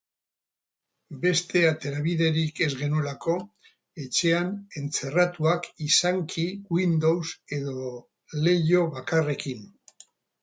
Beste 1.23 1.59
aterabiderik 1.71 2.61
ez 2.67 2.69
genuelako, 2.79 3.35
etxean 4.05 4.49
entzerratuak 4.81 5.69
izanki 5.89 6.45
windows 6.79 7.23
edo 7.59 7.91
leiho 8.47 8.83
bakarrekin. 8.97 9.63